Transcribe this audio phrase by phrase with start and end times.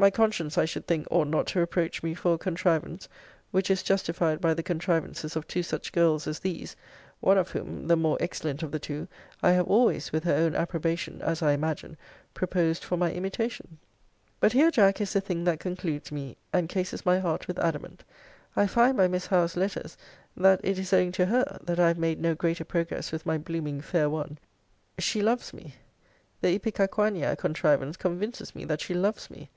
[0.00, 3.08] My conscience, I should think, ought not to reproach me for a contrivance,
[3.50, 6.76] which is justified by the contrivances of two such girls as these:
[7.18, 9.08] one of whom (the more excellent of the two)
[9.42, 11.96] I have always, with her own approbation, as I imagine,
[12.32, 13.76] proposed for my imitation.
[14.38, 18.04] But here, Jack, is the thing that concludes me, and cases my heart with adamant:
[18.54, 19.96] I find, by Miss Howe's letters,
[20.36, 23.36] that it is owing to her, that I have made no greater progress with my
[23.36, 24.38] blooming fair one.
[25.00, 25.74] She loves me.
[26.40, 29.50] The ipecacuanha contrivance convinces me that she loves me.